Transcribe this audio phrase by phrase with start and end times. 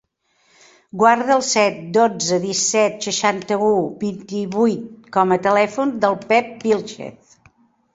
[1.01, 3.71] Guarda el set, dotze, disset, seixanta-u,
[4.07, 7.43] vint-i-vuit com a telèfon del Pep Vilchez.